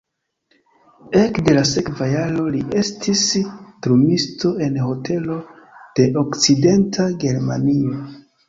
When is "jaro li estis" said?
2.13-3.21